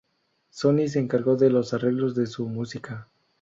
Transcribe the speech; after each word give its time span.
Sonny 0.49 0.87
se 0.87 0.97
encargó 0.97 1.35
de 1.35 1.51
los 1.51 1.75
arreglos 1.75 2.15
de 2.15 2.25
su 2.25 2.47
música. 2.47 3.07